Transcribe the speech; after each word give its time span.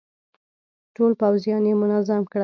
ټول 0.95 1.11
پوځيان 1.21 1.63
يې 1.69 1.73
منظم 1.81 2.21
کړل. 2.31 2.39